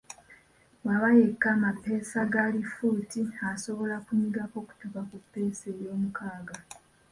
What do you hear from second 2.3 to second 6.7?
ga lifuti asobola kunyigako kutuuka ku ppeesa eryomukaaga.